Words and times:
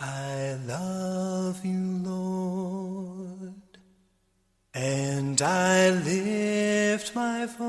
I 0.00 0.56
love 0.64 1.64
you, 1.64 1.98
Lord, 2.04 3.78
and 4.72 5.42
I 5.42 5.90
lift 5.90 7.16
my 7.16 7.46
voice 7.46 7.64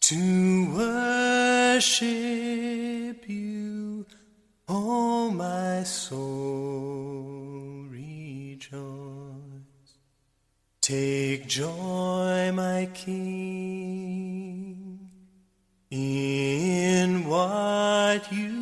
to 0.00 0.74
worship 0.76 2.06
you, 3.26 4.04
oh 4.68 5.30
my 5.30 5.82
soul 5.84 7.32
rejoice. 7.88 8.82
Take 10.82 11.46
joy, 11.46 12.52
my 12.52 12.86
King, 12.92 13.48
in 15.90 17.24
what 17.26 18.30
you 18.30 18.61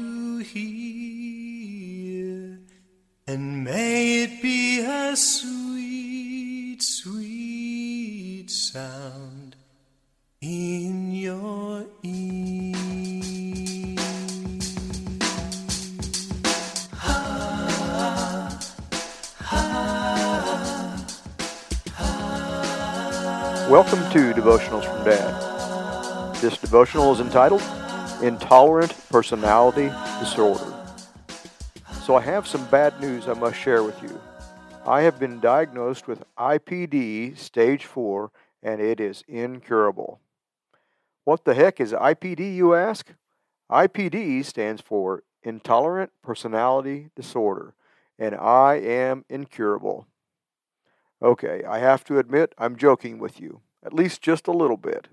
sweet, 5.17 6.83
sweet 6.83 8.51
sound 8.51 9.57
in 10.41 11.13
your 11.13 11.85
ear. 12.03 12.77
Welcome 23.69 24.01
to 24.11 24.33
Devotionals 24.33 24.85
from 24.85 25.05
Dad. 25.05 26.35
This 26.37 26.59
devotional 26.59 27.13
is 27.13 27.21
entitled 27.21 27.63
Intolerant 28.23 28.95
Personality 29.11 29.93
Disorder. 30.19 30.75
So 32.03 32.17
I 32.17 32.21
have 32.23 32.47
some 32.49 32.65
bad 32.67 33.01
news 33.01 33.29
I 33.29 33.35
must 33.35 33.57
share 33.57 33.83
with 33.83 34.03
you. 34.03 34.21
I 34.91 35.03
have 35.03 35.21
been 35.21 35.39
diagnosed 35.39 36.09
with 36.09 36.25
IPD 36.37 37.39
stage 37.39 37.85
4 37.85 38.33
and 38.61 38.81
it 38.81 38.99
is 38.99 39.23
incurable. 39.29 40.19
What 41.23 41.45
the 41.45 41.55
heck 41.55 41.79
is 41.81 41.93
IPD, 41.93 42.57
you 42.57 42.75
ask? 42.75 43.13
IPD 43.71 44.45
stands 44.45 44.83
for 44.83 45.23
Intolerant 45.45 46.11
Personality 46.23 47.11
Disorder, 47.15 47.75
and 48.19 48.35
I 48.35 48.79
am 48.79 49.25
incurable. 49.29 50.09
Okay, 51.23 51.63
I 51.63 51.79
have 51.79 52.03
to 52.07 52.19
admit 52.19 52.53
I'm 52.59 52.75
joking 52.75 53.21
with 53.21 53.41
you, 53.41 53.61
at 53.85 53.93
least 53.93 54.23
just 54.23 54.49
a 54.49 54.53
little 54.53 54.77
bit. 54.77 55.07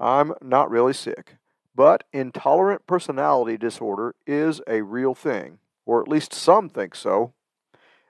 I'm 0.00 0.34
not 0.42 0.72
really 0.72 0.92
sick, 0.92 1.36
but 1.72 2.02
intolerant 2.12 2.84
personality 2.88 3.58
disorder 3.58 4.16
is 4.26 4.60
a 4.66 4.82
real 4.82 5.14
thing, 5.14 5.60
or 5.86 6.02
at 6.02 6.08
least 6.08 6.34
some 6.34 6.68
think 6.68 6.96
so. 6.96 7.32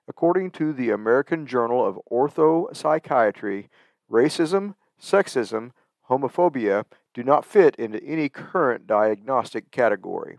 According 0.08 0.52
to 0.52 0.72
the 0.72 0.90
American 0.90 1.46
Journal 1.46 1.84
of 1.84 2.00
Orthopsychiatry, 2.10 3.68
racism, 4.10 4.74
sexism, 5.00 5.72
homophobia 6.08 6.86
do 7.12 7.22
not 7.22 7.44
fit 7.44 7.76
into 7.76 8.02
any 8.02 8.30
current 8.30 8.86
diagnostic 8.86 9.70
category. 9.70 10.38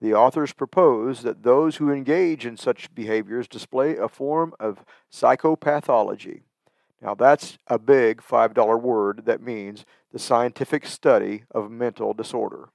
The 0.00 0.14
authors 0.14 0.52
propose 0.52 1.22
that 1.22 1.42
those 1.42 1.76
who 1.76 1.92
engage 1.92 2.46
in 2.46 2.56
such 2.56 2.94
behaviors 2.94 3.46
display 3.46 3.96
a 3.96 4.08
form 4.08 4.54
of 4.58 4.84
psychopathology. 5.12 6.42
Now, 7.02 7.14
that's 7.14 7.58
a 7.66 7.78
big 7.78 8.22
$5 8.22 8.80
word 8.80 9.22
that 9.26 9.42
means 9.42 9.84
the 10.12 10.18
scientific 10.18 10.86
study 10.86 11.44
of 11.50 11.70
mental 11.70 12.14
disorder. 12.14 12.70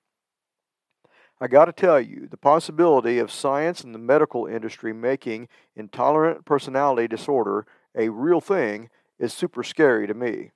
I 1.41 1.47
got 1.47 1.65
to 1.65 1.71
tell 1.71 2.01
you, 2.01 2.27
the 2.29 2.37
possibility 2.37 3.17
of 3.17 3.31
science 3.31 3.81
and 3.81 3.95
the 3.95 3.99
medical 3.99 4.45
industry 4.45 4.91
making 4.91 5.47
intolerant 5.73 6.43
personality 6.43 7.07
disorder 7.07 7.65
a 7.95 8.09
real 8.09 8.41
thing 8.41 8.89
is 9.17 9.33
super 9.33 9.63
scary 9.63 10.05
to 10.05 10.13
me. 10.13 10.51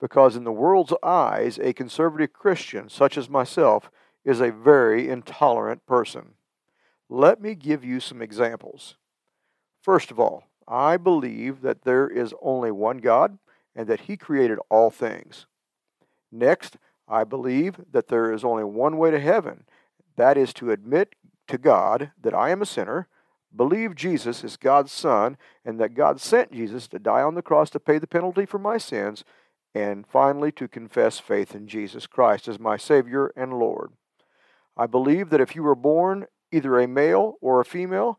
Because, 0.00 0.34
in 0.34 0.44
the 0.44 0.52
world's 0.52 0.94
eyes, 1.02 1.58
a 1.58 1.74
conservative 1.74 2.32
Christian 2.32 2.88
such 2.88 3.18
as 3.18 3.28
myself 3.28 3.90
is 4.24 4.40
a 4.40 4.50
very 4.50 5.08
intolerant 5.08 5.84
person. 5.86 6.34
Let 7.10 7.40
me 7.40 7.54
give 7.54 7.84
you 7.84 8.00
some 8.00 8.22
examples. 8.22 8.96
First 9.82 10.10
of 10.10 10.18
all, 10.18 10.44
I 10.66 10.96
believe 10.96 11.60
that 11.60 11.82
there 11.82 12.08
is 12.08 12.32
only 12.40 12.70
one 12.70 12.98
God 12.98 13.38
and 13.76 13.86
that 13.88 14.00
He 14.00 14.16
created 14.16 14.58
all 14.70 14.90
things. 14.90 15.44
Next, 16.32 16.78
I 17.06 17.24
believe 17.24 17.76
that 17.92 18.08
there 18.08 18.32
is 18.32 18.42
only 18.42 18.64
one 18.64 18.96
way 18.96 19.10
to 19.10 19.20
heaven 19.20 19.64
that 20.16 20.36
is 20.36 20.52
to 20.54 20.70
admit 20.70 21.14
to 21.48 21.58
God 21.58 22.12
that 22.20 22.34
I 22.34 22.50
am 22.50 22.62
a 22.62 22.66
sinner, 22.66 23.08
believe 23.54 23.94
Jesus 23.94 24.42
is 24.42 24.56
God's 24.56 24.92
Son, 24.92 25.36
and 25.64 25.78
that 25.80 25.94
God 25.94 26.20
sent 26.20 26.52
Jesus 26.52 26.88
to 26.88 26.98
die 26.98 27.22
on 27.22 27.34
the 27.34 27.42
cross 27.42 27.70
to 27.70 27.80
pay 27.80 27.98
the 27.98 28.06
penalty 28.06 28.46
for 28.46 28.58
my 28.58 28.78
sins, 28.78 29.24
and 29.74 30.06
finally 30.06 30.52
to 30.52 30.68
confess 30.68 31.18
faith 31.18 31.54
in 31.54 31.66
Jesus 31.66 32.06
Christ 32.06 32.48
as 32.48 32.58
my 32.58 32.76
Savior 32.76 33.32
and 33.36 33.58
Lord. 33.58 33.92
I 34.76 34.86
believe 34.86 35.30
that 35.30 35.40
if 35.40 35.54
you 35.54 35.62
were 35.62 35.74
born 35.74 36.26
either 36.52 36.78
a 36.78 36.88
male 36.88 37.34
or 37.40 37.60
a 37.60 37.64
female, 37.64 38.18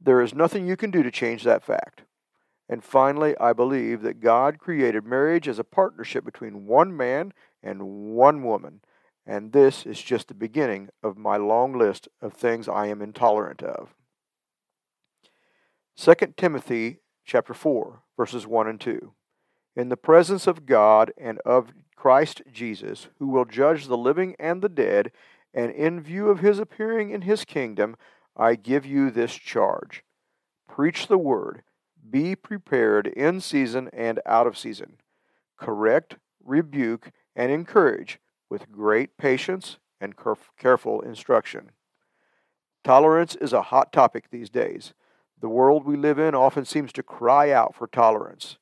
there 0.00 0.20
is 0.20 0.34
nothing 0.34 0.66
you 0.66 0.76
can 0.76 0.90
do 0.90 1.02
to 1.02 1.10
change 1.10 1.44
that 1.44 1.64
fact. 1.64 2.02
And 2.68 2.84
finally, 2.84 3.36
I 3.38 3.52
believe 3.52 4.02
that 4.02 4.20
God 4.20 4.58
created 4.58 5.04
marriage 5.04 5.48
as 5.48 5.58
a 5.58 5.64
partnership 5.64 6.24
between 6.24 6.66
one 6.66 6.96
man 6.96 7.32
and 7.62 8.14
one 8.14 8.44
woman. 8.44 8.80
And 9.30 9.52
this 9.52 9.86
is 9.86 10.02
just 10.02 10.26
the 10.26 10.34
beginning 10.34 10.88
of 11.04 11.16
my 11.16 11.36
long 11.36 11.78
list 11.78 12.08
of 12.20 12.32
things 12.32 12.68
I 12.68 12.88
am 12.88 13.00
intolerant 13.00 13.62
of. 13.62 13.94
2 15.96 16.14
Timothy 16.36 16.98
chapter 17.24 17.54
4 17.54 18.02
verses 18.16 18.44
1 18.44 18.66
and 18.66 18.80
2. 18.80 19.12
In 19.76 19.88
the 19.88 19.96
presence 19.96 20.48
of 20.48 20.66
God 20.66 21.12
and 21.16 21.38
of 21.46 21.70
Christ 21.94 22.42
Jesus, 22.50 23.06
who 23.20 23.28
will 23.28 23.44
judge 23.44 23.86
the 23.86 23.96
living 23.96 24.34
and 24.40 24.62
the 24.62 24.68
dead, 24.68 25.12
and 25.54 25.70
in 25.70 26.00
view 26.00 26.28
of 26.28 26.40
his 26.40 26.58
appearing 26.58 27.10
in 27.10 27.22
his 27.22 27.44
kingdom, 27.44 27.94
I 28.36 28.56
give 28.56 28.84
you 28.84 29.12
this 29.12 29.36
charge 29.36 30.02
preach 30.66 31.06
the 31.06 31.18
word, 31.18 31.62
be 32.10 32.34
prepared 32.34 33.06
in 33.06 33.40
season 33.40 33.90
and 33.92 34.18
out 34.26 34.48
of 34.48 34.58
season, 34.58 34.96
correct, 35.56 36.16
rebuke, 36.42 37.12
and 37.36 37.52
encourage 37.52 38.18
with 38.50 38.70
great 38.70 39.16
patience 39.16 39.78
and 40.00 40.14
careful 40.58 41.00
instruction. 41.00 41.70
Tolerance 42.84 43.36
is 43.36 43.52
a 43.52 43.62
hot 43.62 43.92
topic 43.92 44.30
these 44.30 44.50
days. 44.50 44.92
The 45.40 45.48
world 45.48 45.84
we 45.84 45.96
live 45.96 46.18
in 46.18 46.34
often 46.34 46.66
seems 46.66 46.92
to 46.92 47.02
cry 47.02 47.50
out 47.50 47.74
for 47.74 47.86
tolerance. 47.86 48.58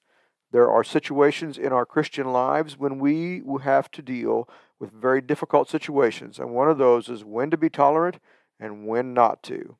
There 0.52 0.70
are 0.70 0.84
situations 0.84 1.58
in 1.58 1.72
our 1.72 1.84
Christian 1.84 2.32
lives 2.32 2.78
when 2.78 2.98
we 2.98 3.42
have 3.62 3.90
to 3.92 4.02
deal 4.02 4.48
with 4.78 4.92
very 4.92 5.20
difficult 5.20 5.68
situations, 5.68 6.38
and 6.38 6.50
one 6.50 6.70
of 6.70 6.78
those 6.78 7.08
is 7.08 7.24
when 7.24 7.50
to 7.50 7.56
be 7.56 7.68
tolerant 7.68 8.18
and 8.60 8.86
when 8.86 9.12
not 9.12 9.42
to. 9.44 9.76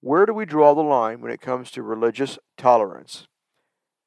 Where 0.00 0.26
do 0.26 0.32
we 0.32 0.44
draw 0.44 0.74
the 0.74 0.82
line 0.82 1.20
when 1.20 1.32
it 1.32 1.40
comes 1.40 1.70
to 1.72 1.82
religious 1.82 2.38
tolerance? 2.56 3.26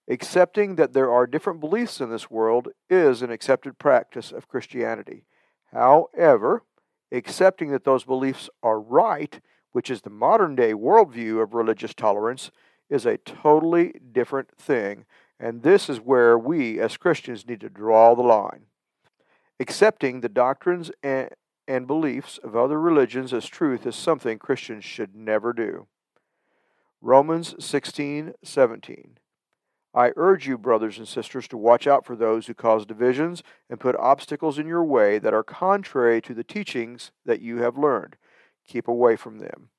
Accepting 0.09 0.75
that 0.75 0.93
there 0.93 1.11
are 1.11 1.25
different 1.25 1.61
beliefs 1.61 2.01
in 2.01 2.09
this 2.09 2.29
world 2.29 2.69
is 2.89 3.21
an 3.21 3.31
accepted 3.31 3.79
practice 3.79 4.31
of 4.31 4.49
Christianity. 4.49 5.23
However, 5.71 6.63
accepting 7.11 7.71
that 7.71 7.85
those 7.85 8.03
beliefs 8.03 8.49
are 8.61 8.79
right, 8.79 9.39
which 9.71 9.89
is 9.89 10.01
the 10.01 10.09
modern 10.09 10.55
day 10.55 10.73
worldview 10.73 11.41
of 11.41 11.53
religious 11.53 11.93
tolerance, 11.93 12.51
is 12.89 13.05
a 13.05 13.17
totally 13.17 13.93
different 14.11 14.51
thing, 14.57 15.05
and 15.39 15.63
this 15.63 15.89
is 15.89 15.99
where 15.99 16.37
we 16.37 16.79
as 16.79 16.97
Christians 16.97 17.47
need 17.47 17.61
to 17.61 17.69
draw 17.69 18.13
the 18.13 18.21
line. 18.21 18.65
Accepting 19.59 20.19
the 20.19 20.29
doctrines 20.29 20.91
and, 21.01 21.29
and 21.67 21.87
beliefs 21.87 22.39
of 22.43 22.57
other 22.57 22.79
religions 22.79 23.33
as 23.33 23.45
truth 23.45 23.85
is 23.85 23.95
something 23.95 24.37
Christians 24.37 24.83
should 24.83 25.15
never 25.15 25.53
do. 25.53 25.87
Romans 27.01 27.55
16 27.59 28.33
17. 28.43 29.17
I 29.93 30.11
urge 30.15 30.47
you, 30.47 30.57
brothers 30.57 30.97
and 30.97 31.07
sisters, 31.07 31.47
to 31.49 31.57
watch 31.57 31.85
out 31.85 32.05
for 32.05 32.15
those 32.15 32.47
who 32.47 32.53
cause 32.53 32.85
divisions 32.85 33.43
and 33.69 33.79
put 33.79 33.95
obstacles 33.97 34.57
in 34.57 34.67
your 34.67 34.83
way 34.83 35.19
that 35.19 35.33
are 35.33 35.43
contrary 35.43 36.21
to 36.21 36.33
the 36.33 36.43
teachings 36.43 37.11
that 37.25 37.41
you 37.41 37.57
have 37.57 37.77
learned. 37.77 38.15
Keep 38.67 38.87
away 38.87 39.15
from 39.15 39.39
them. 39.39 39.69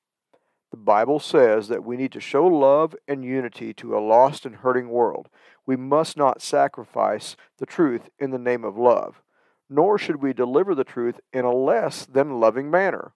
The 0.70 0.76
Bible 0.76 1.20
says 1.20 1.68
that 1.68 1.84
we 1.84 1.96
need 1.96 2.12
to 2.12 2.20
show 2.20 2.46
love 2.46 2.94
and 3.06 3.24
unity 3.24 3.72
to 3.74 3.96
a 3.96 4.00
lost 4.00 4.44
and 4.44 4.56
hurting 4.56 4.88
world. 4.88 5.28
We 5.66 5.76
must 5.76 6.16
not 6.16 6.42
sacrifice 6.42 7.36
the 7.58 7.66
truth 7.66 8.08
in 8.18 8.30
the 8.30 8.38
name 8.38 8.64
of 8.64 8.76
love 8.76 9.22
nor 9.68 9.98
should 9.98 10.22
we 10.22 10.32
deliver 10.32 10.74
the 10.74 10.84
truth 10.84 11.20
in 11.32 11.44
a 11.44 11.52
less 11.52 12.06
than 12.06 12.40
loving 12.40 12.70
manner. 12.70 13.12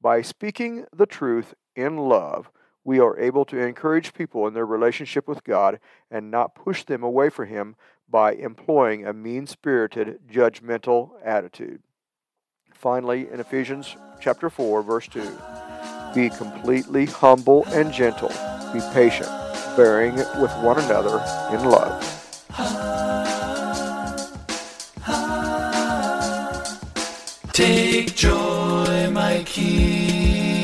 By 0.00 0.22
speaking 0.22 0.86
the 0.94 1.06
truth 1.06 1.54
in 1.74 1.96
love, 1.96 2.50
we 2.84 3.00
are 3.00 3.18
able 3.18 3.44
to 3.46 3.58
encourage 3.58 4.12
people 4.12 4.46
in 4.46 4.54
their 4.54 4.66
relationship 4.66 5.26
with 5.26 5.42
God 5.42 5.80
and 6.10 6.30
not 6.30 6.54
push 6.54 6.84
them 6.84 7.02
away 7.02 7.30
from 7.30 7.48
Him 7.48 7.76
by 8.08 8.34
employing 8.34 9.06
a 9.06 9.12
mean 9.12 9.46
spirited, 9.46 10.20
judgmental 10.30 11.12
attitude. 11.24 11.82
Finally, 12.72 13.28
in 13.32 13.40
Ephesians 13.40 13.96
chapter 14.20 14.50
4, 14.50 14.82
verse 14.82 15.08
2, 15.08 15.22
Be 16.14 16.28
completely 16.28 17.06
humble 17.06 17.64
and 17.68 17.92
gentle. 17.92 18.28
Be 18.72 18.80
patient, 18.92 19.28
bearing 19.76 20.14
with 20.14 20.52
one 20.62 20.78
another 20.78 21.16
in 21.54 21.64
love. 21.64 22.10
Take 27.52 28.16
joy, 28.16 29.10
my 29.12 29.42
King, 29.46 30.63